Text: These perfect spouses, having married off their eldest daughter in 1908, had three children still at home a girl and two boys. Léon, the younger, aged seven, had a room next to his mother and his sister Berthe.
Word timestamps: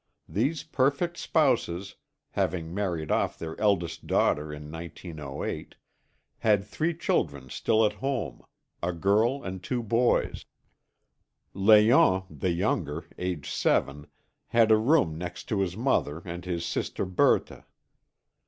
These 0.27 0.63
perfect 0.63 1.15
spouses, 1.19 1.93
having 2.31 2.73
married 2.73 3.11
off 3.11 3.37
their 3.37 3.55
eldest 3.61 4.07
daughter 4.07 4.51
in 4.51 4.71
1908, 4.71 5.75
had 6.39 6.63
three 6.63 6.97
children 6.97 7.51
still 7.51 7.85
at 7.85 7.93
home 8.01 8.41
a 8.81 8.93
girl 8.93 9.43
and 9.43 9.61
two 9.61 9.83
boys. 9.83 10.43
Léon, 11.53 12.25
the 12.31 12.49
younger, 12.49 13.05
aged 13.19 13.53
seven, 13.53 14.07
had 14.47 14.71
a 14.71 14.77
room 14.77 15.19
next 15.19 15.43
to 15.49 15.59
his 15.59 15.77
mother 15.77 16.23
and 16.25 16.45
his 16.45 16.65
sister 16.65 17.05
Berthe. 17.05 17.61